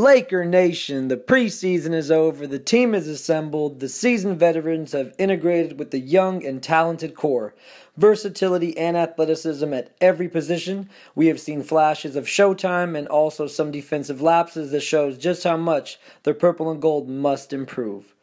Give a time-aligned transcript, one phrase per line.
[0.00, 5.78] Laker Nation, the preseason is over, the team is assembled, the seasoned veterans have integrated
[5.78, 7.54] with the young and talented core.
[7.98, 10.88] Versatility and athleticism at every position.
[11.14, 15.58] We have seen flashes of showtime and also some defensive lapses that shows just how
[15.58, 18.14] much the purple and gold must improve.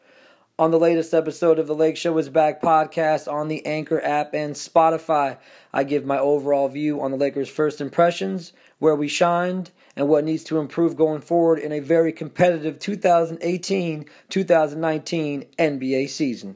[0.58, 4.34] On the latest episode of the Lake Show is Back podcast on the Anchor app
[4.34, 5.38] and Spotify,
[5.72, 10.24] I give my overall view on the Lakers' first impressions, where we shined, and what
[10.24, 16.54] needs to improve going forward in a very competitive 2018 2019 NBA season.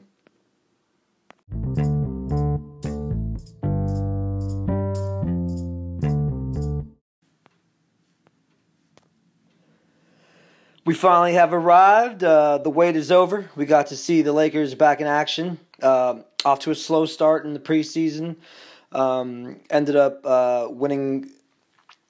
[10.85, 12.23] We finally have arrived.
[12.23, 13.49] Uh, the wait is over.
[13.57, 15.59] We got to see the Lakers back in action.
[15.81, 18.37] Uh, off to a slow start in the preseason.
[18.93, 21.29] Um, ended up uh, winning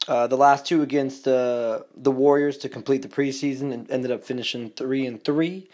[0.08, 4.24] uh, the last two against uh, the Warriors to complete the preseason and ended up
[4.24, 5.70] finishing three and three.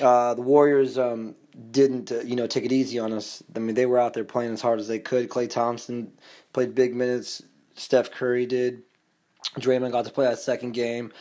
[0.00, 1.34] Uh, the Warriors um,
[1.70, 3.42] didn't, uh, you know, take it easy on us.
[3.54, 5.28] I mean, they were out there playing as hard as they could.
[5.28, 6.12] Klay Thompson
[6.52, 7.42] played big minutes.
[7.74, 8.82] Steph Curry did.
[9.56, 11.12] Draymond got to play that second game.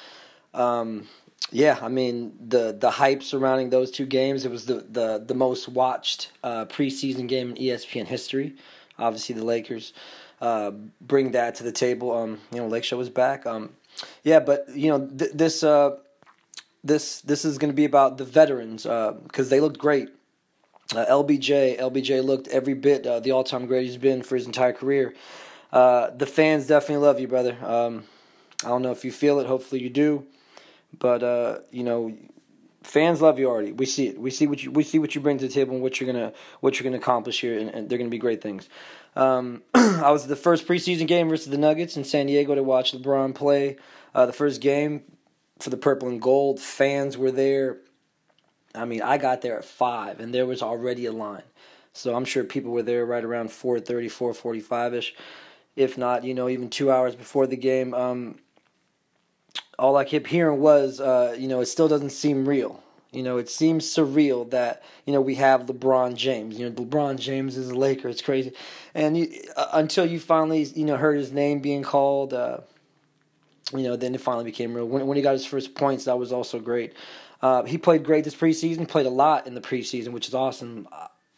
[0.54, 1.08] Um,
[1.52, 4.46] yeah, I mean the the hype surrounding those two games.
[4.46, 8.56] It was the the the most watched uh, preseason game in ESPN history.
[8.98, 9.94] Obviously, the Lakers
[10.42, 12.12] uh, bring that to the table.
[12.12, 13.46] Um, you know, Lake Show is back.
[13.46, 13.70] Um,
[14.24, 15.98] yeah, but you know th- this uh,
[16.84, 20.10] this this is going to be about the veterans because uh, they looked great.
[20.96, 24.74] Uh, LBJ LBJ looked every bit the all time great he's been for his entire
[24.74, 25.14] career.
[25.72, 27.56] The fans definitely love you, brother.
[27.64, 28.04] Um,
[28.66, 29.48] I don't know if you feel it.
[29.48, 30.26] Hopefully you do,
[30.98, 31.22] but
[31.72, 32.14] you know
[32.84, 33.72] fans love you already.
[33.72, 34.20] We see it.
[34.20, 36.12] We see what you we see what you bring to the table and what you're
[36.12, 38.70] gonna what you're gonna accomplish here, and, and they're gonna be great things.
[39.16, 42.94] Um, I was the first preseason game versus the Nuggets in San Diego to watch
[42.94, 43.78] LeBron play.
[44.14, 45.04] Uh, the first game
[45.60, 46.60] for the purple and gold.
[46.60, 47.78] Fans were there.
[48.74, 51.44] I mean, I got there at five, and there was already a line.
[51.94, 55.16] So I'm sure people were there right around 4:30, 4:45 ish,
[55.76, 57.94] if not, you know, even two hours before the game.
[57.94, 58.40] Um,
[59.78, 62.82] all I kept hearing was, uh, you know, it still doesn't seem real.
[63.12, 66.58] You know, it seems surreal that you know we have LeBron James.
[66.58, 68.08] You know, LeBron James is a Laker.
[68.08, 68.54] It's crazy,
[68.96, 72.60] and you, uh, until you finally you know heard his name being called, uh,
[73.74, 74.88] you know, then it finally became real.
[74.88, 76.94] When when he got his first points, that was also great.
[77.42, 78.88] Uh, he played great this preseason.
[78.88, 80.88] Played a lot in the preseason, which is awesome.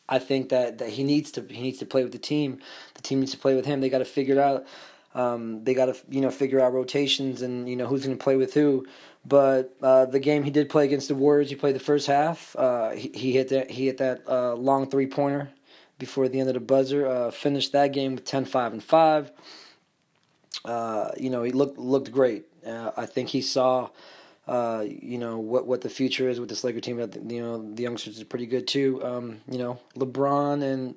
[0.07, 2.59] I think that, that he needs to he needs to play with the team.
[2.93, 3.81] The team needs to play with him.
[3.81, 4.67] They got to figure it out.
[5.15, 8.23] Um, they got to you know figure out rotations and you know who's going to
[8.23, 8.85] play with who.
[9.25, 12.55] But uh, the game he did play against the Warriors, he played the first half.
[12.57, 15.49] Uh, he, he, hit that he hit that uh, long three pointer
[15.97, 17.07] before the end of the buzzer.
[17.07, 19.31] Uh, finished that game with 10, 5, and five.
[20.65, 22.45] Uh, you know he looked looked great.
[22.65, 23.89] Uh, I think he saw.
[24.47, 26.99] you know what what the future is with this Laker team.
[26.99, 29.03] You know the youngsters are pretty good too.
[29.05, 30.95] Um, you know LeBron and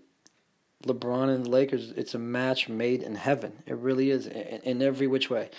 [0.84, 3.62] LeBron and the Lakers, it's a match made in heaven.
[3.66, 5.50] It really is in, in every which way.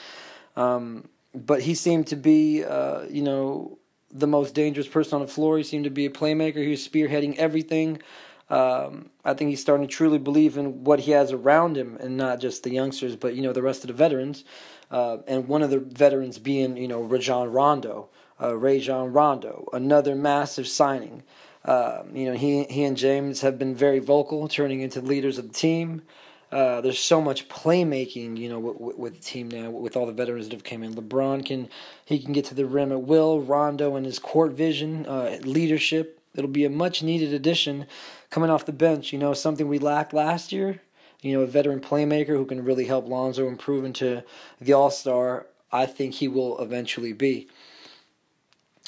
[0.56, 3.78] Um, but he seemed to be, uh, you know,
[4.12, 5.58] the most dangerous person on the floor.
[5.58, 6.58] He seemed to be a playmaker.
[6.58, 8.02] He was spearheading everything.
[8.50, 12.16] Um, I think he's starting to truly believe in what he has around him, and
[12.16, 14.46] not just the youngsters, but you know the rest of the veterans.
[14.90, 18.10] Uh, and one of the veterans being, you know, Rajon Rondo,
[18.42, 21.24] uh, Rajon Rondo, another massive signing.
[21.68, 25.50] Uh, you know, he he and James have been very vocal, turning into leaders of
[25.50, 26.02] the team.
[26.50, 30.14] Uh, there's so much playmaking, you know, with, with, the team now, with all the
[30.14, 30.96] veterans that have came in.
[30.96, 31.68] LeBron can
[32.06, 33.42] he can get to the rim at will.
[33.42, 36.22] Rondo and his court vision, uh, leadership.
[36.36, 37.86] It'll be a much needed addition
[38.30, 39.12] coming off the bench.
[39.12, 40.82] You know, something we lacked last year.
[41.22, 44.24] You know, a veteran playmaker who can really help Lonzo improve into
[44.62, 45.48] the All Star.
[45.70, 47.50] I think he will eventually be.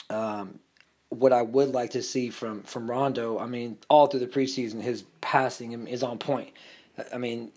[0.09, 0.59] Um,
[1.09, 4.81] what I would like to see from from Rondo, I mean, all through the preseason,
[4.81, 6.51] his passing is on point.
[7.13, 7.51] I mean,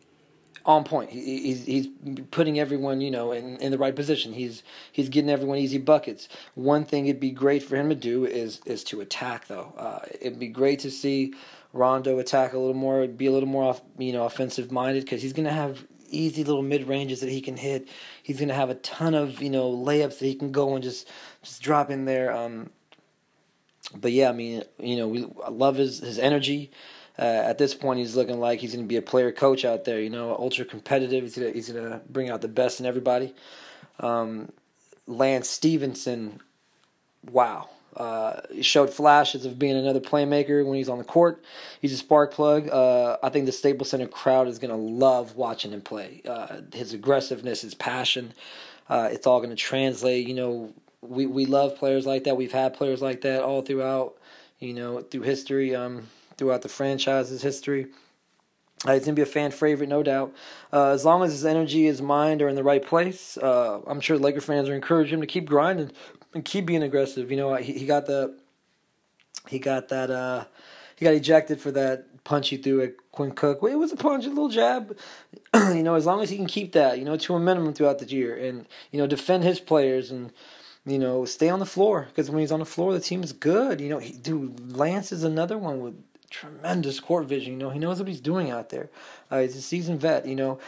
[0.65, 1.11] on point.
[1.11, 1.89] he's he's
[2.31, 4.33] putting everyone, you know, in, in the right position.
[4.33, 4.63] He's
[4.93, 6.29] he's getting everyone easy buckets.
[6.55, 9.73] One thing it'd be great for him to do is is to attack though.
[9.77, 11.35] Uh, it'd be great to see
[11.73, 15.23] Rondo attack a little more, be a little more off, you know, offensive minded because
[15.23, 17.89] he's gonna have easy little mid ranges that he can hit.
[18.23, 21.09] He's gonna have a ton of you know layups that he can go and just
[21.43, 22.35] just drop in there.
[22.35, 22.71] Um,
[23.95, 26.71] but yeah, I mean, you know, we love his his energy
[27.19, 29.85] uh, at this point, he's looking like he's going to be a player coach out
[29.85, 30.01] there.
[30.01, 31.25] You know, ultra competitive.
[31.25, 33.35] He's going he's to bring out the best in everybody.
[34.01, 34.51] Um,
[35.07, 36.41] Lance Stephenson,
[37.31, 37.69] wow.
[37.95, 41.45] Uh, he showed flashes of being another playmaker when he's on the court.
[41.83, 42.71] He's a spark plug.
[42.71, 46.23] Uh, I think the Staples Center crowd is going to love watching him play.
[46.27, 48.33] Uh, his aggressiveness, his passion,
[48.89, 50.27] uh, it's all going to translate.
[50.27, 52.37] You know, we we love players like that.
[52.37, 54.17] We've had players like that all throughout,
[54.61, 56.09] you know, through history, um,
[56.39, 57.89] throughout the franchise's history.
[58.87, 60.35] Uh, he's gonna be a fan favorite, no doubt.
[60.73, 64.01] Uh, as long as his energy, his mind are in the right place, uh, I'm
[64.01, 65.93] sure Laker fans are encouraging him to keep grinding
[66.35, 67.31] and keep being aggressive.
[67.31, 68.39] You know, he, he got the
[69.49, 70.45] he got that uh,
[70.97, 73.59] he got ejected for that punch he threw at Quinn Cook.
[73.63, 74.97] It was a punch, a little jab.
[75.55, 77.99] you know, as long as he can keep that, you know, to a minimum throughout
[77.99, 80.33] the year, and you know, defend his players and
[80.85, 83.33] you know, stay on the floor because when he's on the floor, the team is
[83.33, 83.81] good.
[83.81, 85.95] You know, he, dude, Lance is another one with
[86.29, 87.53] tremendous court vision.
[87.53, 88.91] You know, he knows what he's doing out there.
[89.31, 90.27] Uh, he's a seasoned vet.
[90.27, 90.59] You know,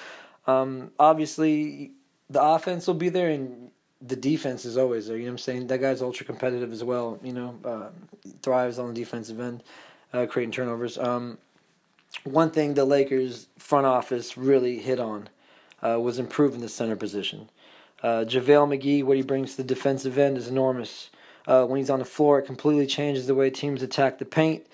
[0.46, 1.93] um, obviously
[2.31, 3.70] the offense will be there and
[4.00, 5.16] the defense is always there.
[5.16, 5.66] You know what I'm saying?
[5.69, 7.19] That guy's ultra competitive as well.
[7.22, 7.88] You know, uh,
[8.43, 9.62] thrives on the defensive end,
[10.12, 10.99] uh, creating turnovers.
[10.99, 11.38] Um,
[12.22, 15.28] one thing the Lakers front office really hit on
[15.82, 17.49] uh, was improving the center position.
[18.04, 21.08] Uh, JaVale McGee, what he brings to the defensive end is enormous.
[21.46, 24.66] Uh, when he's on the floor, it completely changes the way teams attack the paint.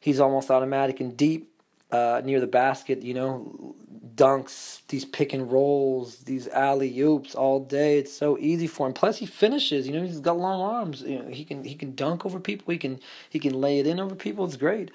[0.00, 1.48] He's almost automatic and deep
[1.92, 3.76] uh, near the basket, you know,
[4.16, 7.98] dunks, these pick and rolls, these alley oops all day.
[7.98, 8.94] It's so easy for him.
[8.94, 9.86] Plus, he finishes.
[9.86, 11.02] You know, he's got long arms.
[11.02, 12.72] You know, he can he can dunk over people.
[12.72, 12.98] He can
[13.30, 14.44] he can lay it in over people.
[14.44, 14.90] It's great.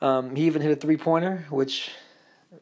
[0.00, 1.90] Um, he even hit a three pointer, which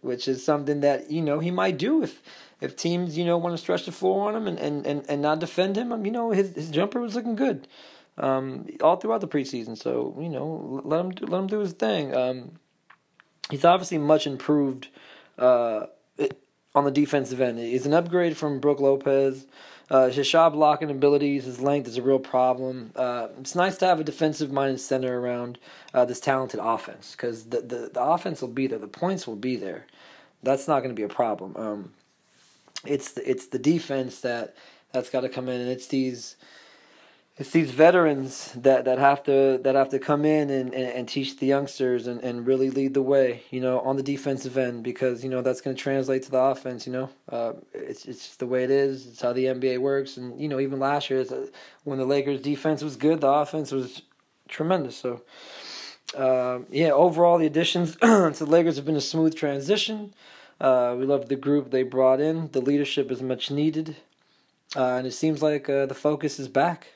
[0.03, 2.21] which is something that you know he might do if
[2.61, 5.23] if teams you know want to stretch the floor on him and, and, and, and
[5.23, 5.93] not defend him.
[5.93, 7.69] Um, you know his his jumper was looking good
[8.17, 9.77] um, all throughout the preseason.
[9.77, 12.15] So you know let him do, let him do his thing.
[12.15, 12.53] Um,
[13.51, 14.89] he's obviously much improved
[15.39, 15.87] uh,
[16.75, 17.59] on the defensive end.
[17.59, 19.47] He's an upgrade from Brook Lopez.
[19.91, 22.93] Uh, his shot blocking abilities, his length is a real problem.
[22.95, 25.59] Uh, it's nice to have a defensive minded center around
[25.95, 29.37] uh, this talented offense because the, the, the offense will be there, the points will
[29.37, 29.87] be there.
[30.43, 31.57] That's not going to be a problem.
[31.57, 31.93] Um,
[32.85, 34.57] it's the, it's the defense that
[34.93, 36.37] that's got to come in, and it's these
[37.39, 41.09] it's these veterans that, that have to that have to come in and, and, and,
[41.09, 44.83] teach the youngsters and, and really lead the way, you know, on the defensive end
[44.83, 46.85] because you know that's going to translate to the offense.
[46.85, 49.07] You know, uh, it's it's just the way it is.
[49.07, 51.47] It's how the NBA works, and you know, even last year, uh,
[51.85, 54.03] when the Lakers' defense was good, the offense was
[54.49, 54.97] tremendous.
[54.97, 55.23] So,
[56.17, 60.13] uh, yeah, overall, the additions to the Lakers have been a smooth transition.
[60.61, 62.51] Uh, we love the group they brought in.
[62.53, 63.97] The leadership is much needed,
[64.77, 66.89] uh, and it seems like uh, the focus is back.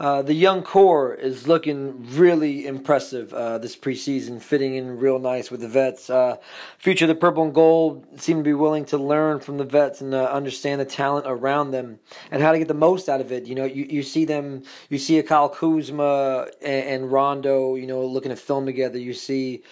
[0.00, 5.50] Uh, the young core is looking really impressive uh, this preseason, fitting in real nice
[5.50, 6.08] with the vets.
[6.08, 6.38] Uh,
[6.78, 10.00] future of the purple and gold seem to be willing to learn from the vets
[10.00, 11.98] and uh, understand the talent around them
[12.30, 13.44] and how to get the most out of it.
[13.44, 17.86] You know, you, you see them, you see a Kyle Kuzma and, and Rondo, you
[17.86, 18.98] know, looking at film together.
[18.98, 19.64] You see,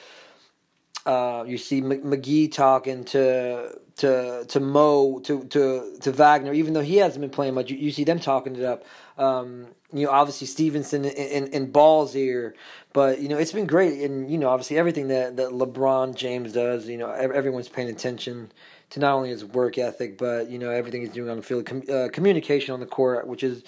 [1.07, 6.81] uh, you see McGee talking to to to Mo to to to Wagner, even though
[6.81, 7.71] he hasn't been playing much.
[7.71, 8.85] You, you see them talking it up.
[9.19, 12.55] Um, you know, obviously Stephenson and, and, Ball's here,
[12.93, 16.53] but you know it's been great, and you know obviously everything that that LeBron James
[16.53, 18.53] does, you know everyone's paying attention
[18.91, 21.67] to not only his work ethic, but you know everything he's doing on the field,
[21.67, 23.65] Com- uh, communication on the court, which is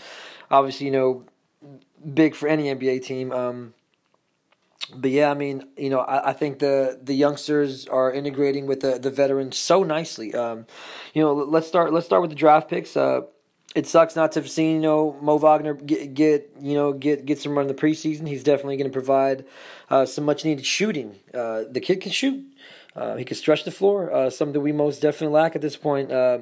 [0.51, 1.25] obviously you know
[2.15, 3.33] big for any NBA team.
[3.33, 3.75] Um,
[4.95, 8.81] but yeah, I mean, you know, I, I think the the youngsters are integrating with
[8.81, 10.35] the the veterans so nicely.
[10.35, 10.67] Um,
[11.15, 12.97] you know, let's start let's start with the draft picks.
[12.97, 13.23] Uh,
[13.75, 17.25] it sucks not to have seen you know Mo Wagner get, get you know get
[17.25, 18.27] get some run in the preseason.
[18.27, 19.45] He's definitely going to provide
[19.89, 21.19] uh, some much needed shooting.
[21.33, 22.45] Uh, the kid can shoot.
[22.97, 24.13] Uh, he can stretch the floor.
[24.13, 26.11] Uh, something we most definitely lack at this point.
[26.11, 26.41] Uh,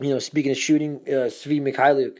[0.00, 2.18] you know, speaking of shooting, uh, Svi Mykhailiuk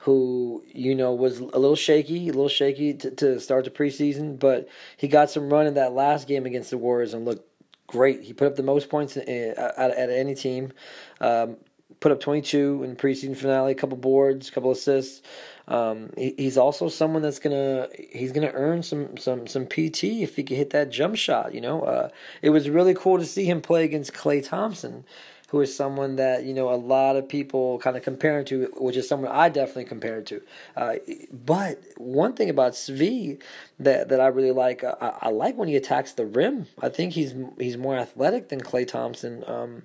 [0.00, 4.38] who you know was a little shaky, a little shaky to, to start the preseason,
[4.38, 7.46] but he got some run in that last game against the Warriors and looked
[7.86, 8.22] great.
[8.22, 10.72] He put up the most points at, any team.
[11.20, 11.56] Um,
[12.00, 15.20] put up 22 in preseason finale, a couple boards, a couple assists.
[15.68, 20.34] Um, he, he's also someone that's gonna he's gonna earn some some some PT if
[20.34, 21.54] he can hit that jump shot.
[21.54, 22.08] You know, uh,
[22.40, 25.04] it was really cool to see him play against Klay Thompson
[25.50, 28.72] who is someone that you know a lot of people kind of compare him to,
[28.76, 30.42] which is someone I definitely compare him to.
[30.76, 30.94] Uh,
[31.32, 33.42] but one thing about Svi
[33.78, 36.66] that that I really like, I, I, like when he attacks the rim.
[36.80, 39.42] I think he's he's more athletic than Klay Thompson.
[39.46, 39.82] Um,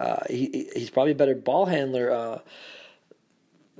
[0.00, 2.10] uh, he he's probably a better ball handler.
[2.10, 2.38] Uh,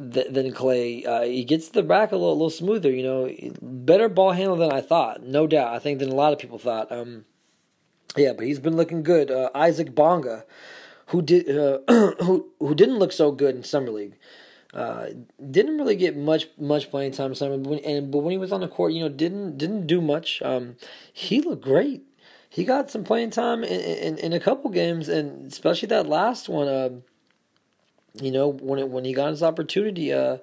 [0.01, 3.29] than Clay, Uh, he gets the rack a little, a little smoother, you know,
[3.61, 5.75] better ball handler than I thought, no doubt.
[5.75, 6.93] I think than a lot of people thought.
[6.93, 7.25] Um,
[8.17, 9.29] yeah, but he's been looking good.
[9.29, 10.45] Uh, Isaac Bonga,
[11.09, 11.79] who did uh,
[12.23, 14.15] who who didn't look so good in summer league.
[14.75, 15.09] Uh,
[15.51, 18.53] didn't really get much much playing time summer, but when, and but when he was
[18.53, 20.43] on the court, you know, didn't didn't do much.
[20.43, 20.77] Um,
[21.13, 22.03] he looked great.
[22.51, 26.49] he got some playing time in, in, in a couple games, and especially that last
[26.49, 26.69] one.
[26.69, 26.91] Uh,
[28.21, 30.39] you know, when it, when he got his opportunity, uh,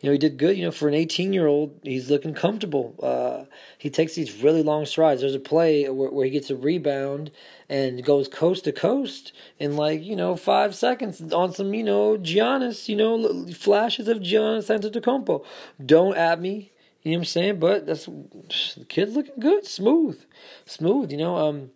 [0.00, 0.56] you know, he did good.
[0.56, 2.94] You know, for an 18 year old, he's looking comfortable.
[3.02, 5.20] Uh, he takes these really long strides.
[5.20, 7.30] There's a play where, where he gets a rebound
[7.68, 12.16] and goes coast to coast in like you know five seconds on some you know
[12.18, 15.44] Giannis, you know flashes of Giannis Antetokounmpo.
[15.84, 16.72] Don't at me,
[17.02, 17.58] you know what I'm saying?
[17.58, 20.24] But that's the kid's looking good, smooth,
[20.64, 21.10] smooth.
[21.10, 21.70] You know, um,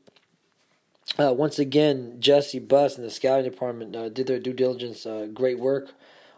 [1.18, 5.06] uh, once again, Jesse Buss and the scouting department uh, did their due diligence.
[5.06, 5.92] Uh, great work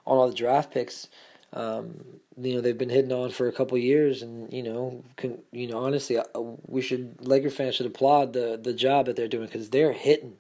[0.07, 1.09] on all the draft picks.
[1.53, 5.39] Um, you know they've been hitting on for a couple years, and you know, can,
[5.53, 6.25] you know, honestly, uh,
[6.67, 10.37] we should Laker fans should applaud the the job that they're doing because they're hitting,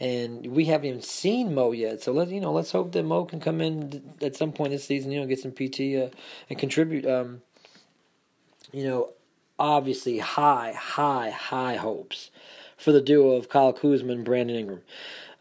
[0.00, 2.02] and we haven't even seen Mo yet.
[2.02, 4.84] So let you know, let's hope that Mo can come in at some point this
[4.84, 6.16] season, you know, get some PT uh,
[6.50, 7.06] and contribute.
[7.06, 7.42] Um,
[8.72, 9.12] you know,
[9.58, 12.30] obviously high, high, high hopes
[12.76, 14.82] for the duo of Kyle Kuzma and Brandon Ingram.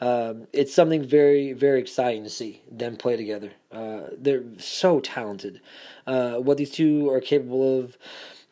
[0.02, 3.54] Um, it's something very, very exciting to see them play together.
[3.72, 5.62] Uh, they're so talented.
[6.06, 7.98] Uh, what these two are capable of,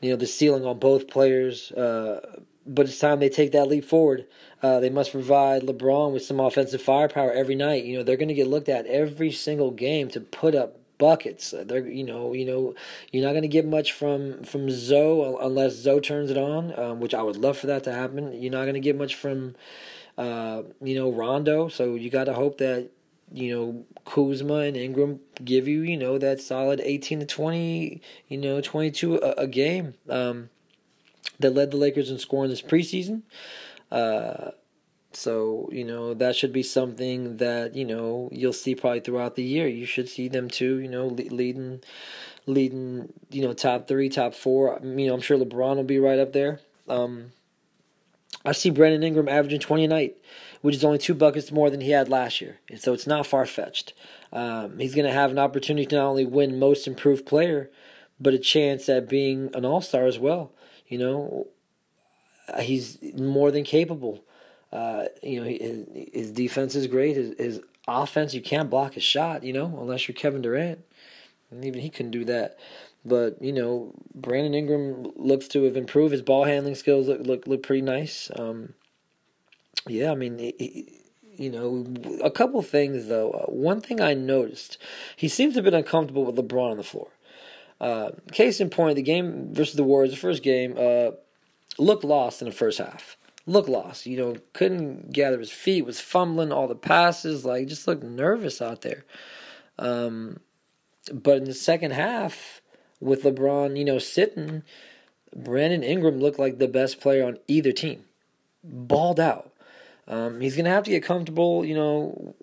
[0.02, 1.72] you know, the ceiling on both players.
[1.72, 4.26] Uh, but it's time they take that leap forward.
[4.62, 7.84] Uh, they must provide LeBron with some offensive firepower every night.
[7.84, 11.54] You know, they're going to get looked at every single game to put up buckets.
[11.54, 12.62] Uh, they're you know you know
[13.12, 17.00] you're not going to get much from from Zo unless Zo turns it on, um,
[17.02, 18.42] which I would love for that to happen.
[18.42, 19.56] You're not going to get much from
[20.18, 21.68] uh, you know, Rondo.
[21.68, 22.90] So you got to hope that
[23.32, 28.38] you know Kuzma and Ingram give you you know that solid 18 to 20, you
[28.38, 29.96] know, 22 a, a game.
[30.10, 30.50] Um,
[31.40, 33.24] that led the Lakers in scoring this preseason.
[33.92, 34.52] Uh,
[35.16, 39.44] so you know that should be something that you know you'll see probably throughout the
[39.44, 39.68] year.
[39.68, 40.80] You should see them too.
[40.80, 41.82] You know, leading,
[42.46, 43.12] leading.
[43.30, 44.80] You know, top three, top four.
[44.84, 46.60] You know, I'm sure LeBron will be right up there.
[46.88, 47.32] Um,
[48.46, 50.18] I see Brandon Ingram averaging 20 a night,
[50.62, 52.60] which is only two buckets more than he had last year.
[52.70, 53.94] And so it's not far fetched.
[54.34, 57.70] Um, he's going to have an opportunity to not only win Most Improved Player,
[58.20, 60.52] but a chance at being an All Star as well.
[60.88, 61.48] You know,
[62.60, 64.24] he's more than capable.
[64.74, 67.16] Uh, you know, his, his, defense is great.
[67.16, 69.44] His, his offense, you can't block his shot.
[69.44, 70.80] You know, unless you're Kevin Durant,
[71.52, 72.58] and even he couldn't do that.
[73.06, 76.12] But you know, Brandon Ingram looks to have improved.
[76.12, 78.32] His ball handling skills look look, look pretty nice.
[78.36, 78.74] Um,
[79.88, 81.02] yeah, I mean, he,
[81.36, 81.86] you know,
[82.24, 83.30] a couple things though.
[83.30, 84.80] Uh, one thing I noticed,
[85.16, 87.10] he seems to have been uncomfortable with LeBron on the floor.
[87.80, 91.12] Uh, case in point, the game versus the Warriors, the first game, uh,
[91.78, 93.18] looked lost in the first half.
[93.46, 94.06] Looked lost.
[94.06, 95.86] You know, couldn't gather his feet.
[95.86, 97.46] Was fumbling all the passes.
[97.46, 99.06] Like, just looked nervous out there.
[99.78, 100.40] Um,
[101.12, 102.62] but in the second half,
[103.00, 104.64] with LeBron, you know, sitting,
[105.36, 108.06] Brandon Ingram looked like the best player on either team.
[108.64, 109.52] Balled out.
[110.08, 112.36] Um, he's gonna have to get comfortable, you know,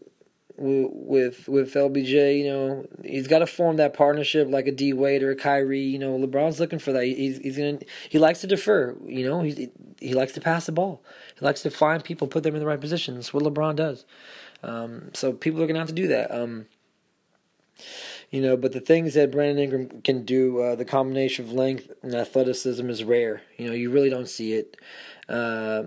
[0.60, 2.38] with with LBJ.
[2.38, 5.80] You know, he's got to form that partnership like a D Wade or a Kyrie.
[5.80, 7.04] You know, LeBron's looking for that.
[7.04, 8.96] He's he's gonna he likes to defer.
[9.06, 11.02] You know, he he likes to pass the ball.
[11.38, 13.16] He likes to find people, put them in the right positions.
[13.16, 14.04] That's what LeBron does.
[14.62, 16.30] Um, so people are gonna have to do that.
[16.30, 16.66] Um,
[18.30, 21.90] you know, but the things that Brandon Ingram can do, uh, the combination of length
[22.02, 23.42] and athleticism is rare.
[23.56, 24.76] You know, you really don't see it.
[25.28, 25.84] Uh,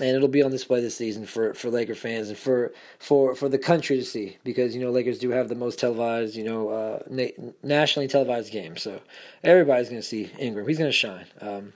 [0.00, 3.48] and it'll be on display this season for, for Laker fans and for, for for
[3.48, 6.68] the country to see because you know Lakers do have the most televised you know
[6.68, 9.00] uh, na- nationally televised game so
[9.42, 11.72] everybody's going to see Ingram he's going to shine um,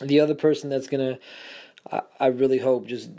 [0.00, 3.10] the other person that's going to I, really hope just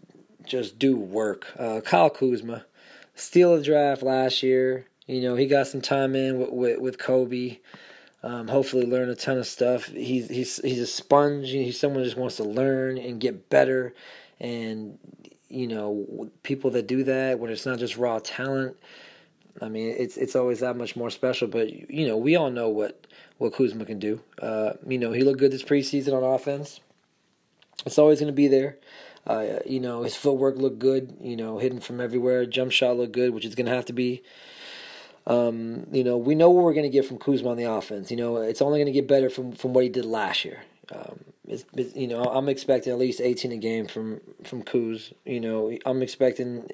[0.45, 2.65] just do work uh, Kyle Kuzma
[3.13, 6.97] steal the draft last year you know, he got some time in with with, with
[6.97, 7.59] Kobe.
[8.23, 9.85] Um, hopefully, learn a ton of stuff.
[9.85, 11.51] He's he's he's a sponge.
[11.51, 13.93] He's someone who just wants to learn and get better.
[14.39, 14.97] And
[15.49, 18.77] you know, people that do that when it's not just raw talent.
[19.61, 21.47] I mean, it's it's always that much more special.
[21.47, 24.21] But you know, we all know what what Kuzma can do.
[24.41, 26.79] Uh, you know, he looked good this preseason on offense.
[27.85, 28.77] It's always going to be there.
[29.27, 31.17] Uh, you know, his footwork looked good.
[31.21, 32.45] You know, hitting from everywhere.
[32.45, 34.23] Jump shot looked good, which is going to have to be
[35.27, 38.11] um, you know, we know what we're going to get from Kuzma on the offense.
[38.11, 40.63] You know, it's only going to get better from, from what he did last year.
[40.91, 45.13] Um, it's, you know, I'm expecting at least 18 a game from from Kuz.
[45.25, 46.69] You know, I'm expecting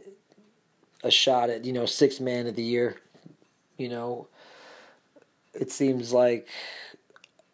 [1.04, 2.98] a shot at you know six man of the year.
[3.78, 4.28] You know,
[5.54, 6.48] it seems like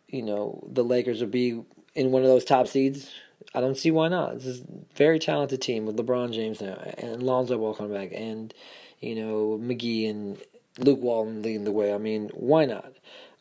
[0.07, 1.61] you know the Lakers would be
[1.95, 3.09] in one of those top seeds.
[3.53, 4.35] I don't see why not.
[4.35, 8.11] This is a very talented team with LeBron James now and Lonzo Ball coming back
[8.13, 8.53] and
[8.99, 10.37] you know McGee and
[10.79, 11.93] Luke Walton leading the way.
[11.93, 12.93] I mean, why not?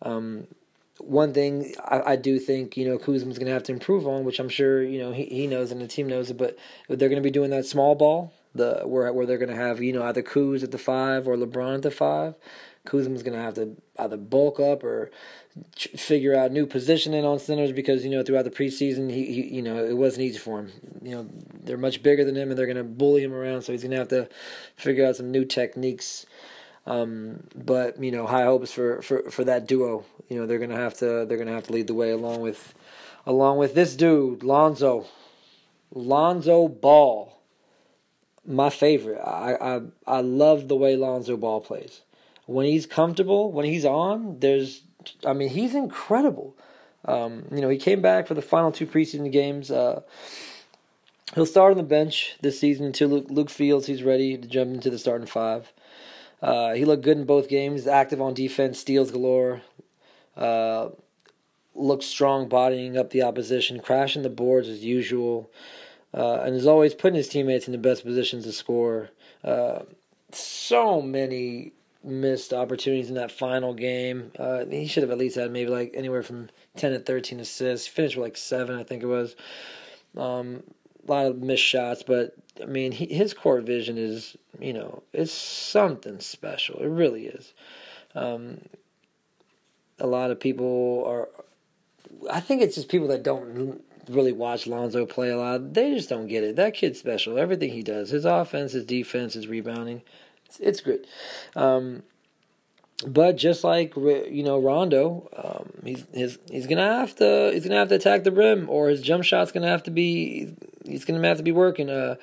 [0.03, 0.47] Um,
[0.99, 4.25] one thing I, I, do think you know Kuzma's going to have to improve on,
[4.25, 6.39] which I'm sure you know he, he knows and the team knows it.
[6.39, 6.57] But
[6.89, 9.83] they're going to be doing that small ball, the where where they're going to have
[9.83, 12.35] you know either Kuz at the five or LeBron at the five.
[12.87, 15.11] Kuzma's going to have to either bulk up or
[15.75, 19.63] figure out new positioning on centers because you know throughout the preseason he, he you
[19.63, 20.73] know it wasn't easy for him.
[21.03, 21.29] You know
[21.65, 23.93] they're much bigger than him and they're going to bully him around, so he's going
[23.93, 24.29] to have to
[24.77, 26.27] figure out some new techniques.
[26.87, 30.05] Um, but you know high hopes for, for, for that duo.
[30.29, 32.75] You know they're to have to they're to have to lead the way along with
[33.27, 35.07] along with this dude Lonzo
[35.93, 37.33] Lonzo Ball.
[38.49, 39.21] My favorite.
[39.21, 42.03] I, I I love the way Lonzo Ball plays.
[42.47, 44.83] When he's comfortable, when he's on, there's
[45.25, 46.57] I mean, he's incredible.
[47.05, 49.71] Um, you know, he came back for the final two preseason games.
[49.71, 50.03] Uh,
[51.35, 54.75] he'll start on the bench this season until Luke, Luke Fields he's ready to jump
[54.75, 55.73] into the starting five.
[56.43, 57.87] Uh, he looked good in both games.
[57.87, 59.63] Active on defense, steals galore.
[60.37, 60.91] Uh,
[61.75, 65.51] looks strong, bodying up the opposition, crashing the boards as usual,
[66.15, 69.11] uh, and as always putting his teammates in the best positions to score.
[69.45, 69.81] Uh,
[70.33, 74.31] so many missed opportunities in that final game.
[74.39, 77.87] Uh, he should have at least had maybe like anywhere from 10 to 13 assists.
[77.87, 79.35] He finished with like seven, I think it was.
[80.17, 80.63] Um,
[81.07, 85.03] a lot of missed shots, but I mean, he, his court vision is, you know,
[85.13, 86.79] it's something special.
[86.81, 87.53] It really is.
[88.15, 88.63] Um,
[89.99, 91.29] a lot of people are,
[92.31, 95.75] I think it's just people that don't really watch Lonzo play a lot.
[95.75, 96.57] They just don't get it.
[96.57, 97.39] That kid's special.
[97.39, 100.03] Everything he does, his offense, his defense, his rebounding,
[100.47, 101.07] it's, it's great.
[101.55, 102.03] Um,
[103.07, 107.77] but just like you know Rondo, um, he's he's he's gonna have to he's gonna
[107.77, 110.55] have to attack the rim, or his jump shot's gonna have to be
[110.87, 111.91] he's gonna have to be working.
[111.91, 112.17] Uh,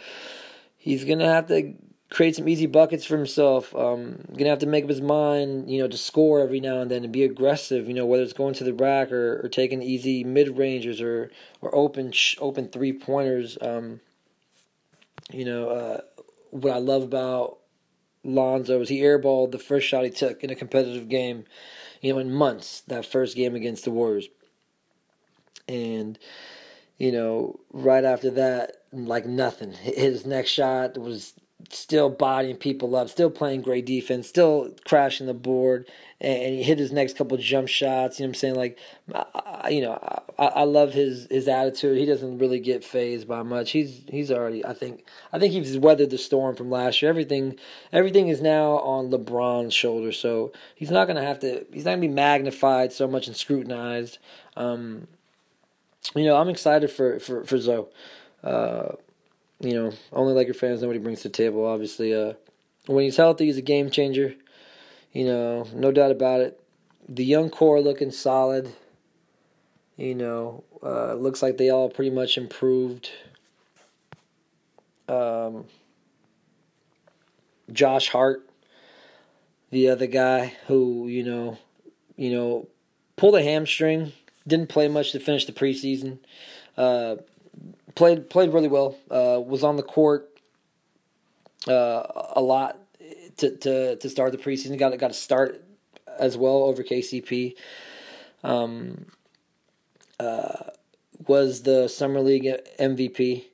[0.77, 1.73] he's gonna have to
[2.09, 3.75] create some easy buckets for himself.
[3.75, 6.89] Um, gonna have to make up his mind, you know, to score every now and
[6.89, 7.87] then and be aggressive.
[7.87, 11.31] You know, whether it's going to the rack or, or taking easy mid rangers or
[11.61, 13.57] or open open three pointers.
[13.61, 13.99] Um,
[15.31, 16.01] you know, uh,
[16.51, 17.57] what I love about
[18.23, 21.45] Lonzo as he airballed the first shot he took in a competitive game,
[22.01, 24.27] you know, in months, that first game against the Warriors.
[25.67, 26.17] And,
[26.97, 29.73] you know, right after that, like nothing.
[29.73, 31.33] His next shot was
[31.69, 36.79] still bodying people up, still playing great defense, still crashing the board, and he hit
[36.79, 38.19] his next couple jump shots.
[38.19, 38.55] You know what I'm saying?
[38.55, 38.77] Like,
[39.13, 39.99] I, you know,
[40.37, 41.97] I, I love his his attitude.
[41.97, 43.71] He doesn't really get phased by much.
[43.71, 44.65] He's he's already.
[44.65, 47.09] I think I think he's weathered the storm from last year.
[47.09, 47.57] Everything
[47.91, 51.65] everything is now on LeBron's shoulders, so he's not gonna have to.
[51.71, 54.19] He's not gonna be magnified so much and scrutinized.
[54.55, 55.07] Um,
[56.15, 57.89] you know, I'm excited for for for Zo.
[58.43, 58.93] Uh,
[59.59, 61.65] you know, only Laker fans know what he brings to the table.
[61.65, 62.33] Obviously, uh,
[62.85, 64.35] when he's healthy, he's a game changer.
[65.13, 66.59] You know, no doubt about it.
[67.07, 68.73] The young core looking solid.
[69.95, 73.11] You know, uh, looks like they all pretty much improved.
[75.07, 75.65] Um,
[77.71, 78.47] Josh Hart,
[79.69, 81.57] the other guy who you know,
[82.15, 82.67] you know,
[83.15, 84.13] pulled a hamstring,
[84.47, 86.19] didn't play much to finish the preseason.
[86.77, 87.17] Uh,
[87.95, 88.97] played played really well.
[89.09, 90.29] Uh, was on the court
[91.67, 92.03] uh,
[92.35, 92.77] a lot
[93.37, 94.77] to, to to start the preseason.
[94.77, 95.63] Got got to start
[96.19, 97.55] as well over KCP.
[98.43, 99.05] Um,
[100.19, 100.71] uh,
[101.27, 103.45] was the summer league MVP.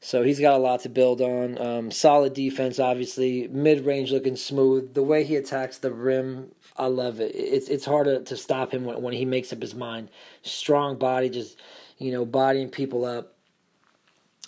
[0.00, 1.58] So he's got a lot to build on.
[1.58, 3.48] Um, solid defense, obviously.
[3.48, 4.94] Mid range looking smooth.
[4.94, 7.32] The way he attacks the rim, I love it.
[7.34, 10.08] It's it's hard to, to stop him when, when he makes up his mind.
[10.42, 11.58] Strong body, just
[11.98, 13.34] you know, bodying people up.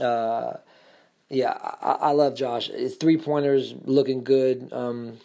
[0.01, 0.55] Uh,
[1.29, 2.69] yeah, I, I, love Josh.
[2.69, 4.69] His three pointers looking good.
[4.73, 5.19] Um,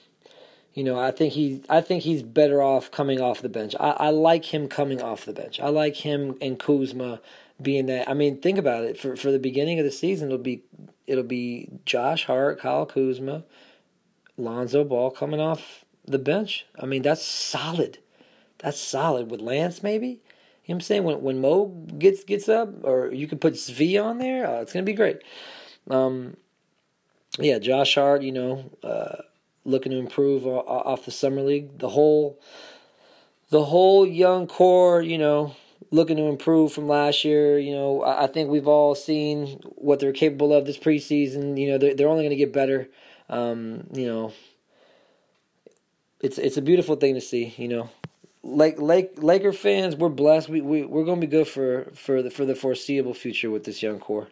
[0.73, 3.75] you know, I think he, I think he's better off coming off the bench.
[3.79, 5.59] I, I like him coming off the bench.
[5.59, 7.19] I like him and Kuzma
[7.61, 8.09] being that.
[8.09, 8.97] I mean, think about it.
[8.97, 10.63] For for the beginning of the season, it'll be
[11.07, 13.43] it'll be Josh Hart, Kyle Kuzma,
[14.37, 15.80] Lonzo Ball coming off
[16.11, 16.65] the bench.
[16.79, 17.99] I mean, that's solid.
[18.59, 20.07] That's solid with Lance maybe.
[20.07, 20.19] You know
[20.65, 21.03] what I'm saying?
[21.03, 21.65] When when Mo
[21.97, 25.17] gets gets up, or you can put Svi on there, uh, it's gonna be great.
[25.89, 26.37] Um,
[27.39, 29.23] yeah, Josh Hart, you know, uh,
[29.65, 31.79] looking to improve off the summer league.
[31.79, 32.39] The whole
[33.49, 35.55] the whole young core, you know,
[35.91, 37.57] looking to improve from last year.
[37.59, 41.59] You know, I, I think we've all seen what they're capable of this preseason.
[41.59, 42.89] You know, they're they're only going to get better.
[43.29, 44.33] Um, you know,
[46.21, 47.53] it's it's a beautiful thing to see.
[47.57, 47.89] You know,
[48.43, 50.49] like like Laker fans, we're blessed.
[50.49, 53.81] We we we're gonna be good for for the for the foreseeable future with this
[53.81, 54.27] young core.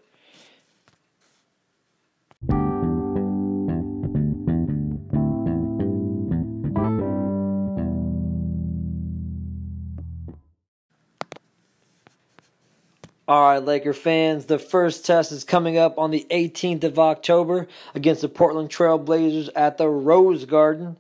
[13.28, 17.68] All right, Laker fans, the first test is coming up on the 18th of October
[17.94, 20.98] against the Portland Trail Blazers at the Rose Garden.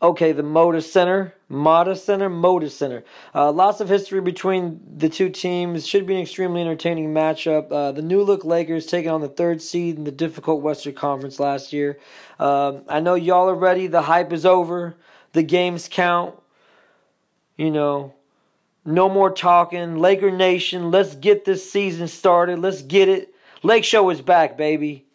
[0.00, 3.02] Okay, the Moda Center, Moda Center, Moda Center.
[3.34, 5.88] Uh, lots of history between the two teams.
[5.88, 7.72] Should be an extremely entertaining matchup.
[7.72, 11.40] Uh, the new look Lakers taking on the third seed in the difficult Western Conference
[11.40, 11.98] last year.
[12.38, 13.88] Um, I know y'all are ready.
[13.88, 14.94] The hype is over.
[15.32, 16.36] The games count.
[17.56, 18.14] You know,
[18.84, 19.96] no more talking.
[19.96, 22.60] Laker Nation, let's get this season started.
[22.60, 23.34] Let's get it.
[23.64, 25.07] Lake Show is back, baby.